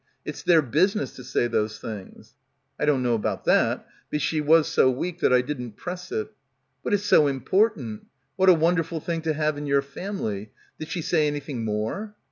[0.25, 2.33] It's their business to say those things."
[2.79, 6.31] "I don't know about that But she was so weak that I didn't press it."
[6.83, 8.07] "But it's so important.
[8.35, 10.49] What a wonderful thing to have in your family.
[10.79, 12.15] Did she say any thing more?"